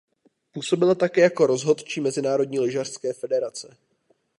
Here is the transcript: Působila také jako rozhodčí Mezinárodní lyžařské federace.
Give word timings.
Působila 0.51 0.95
také 0.95 1.21
jako 1.21 1.47
rozhodčí 1.47 2.01
Mezinárodní 2.01 2.59
lyžařské 2.59 3.13
federace. 3.13 3.77